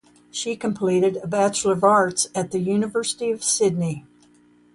[0.31, 4.03] She completed a Bachelor of Arts at the University of Sydney.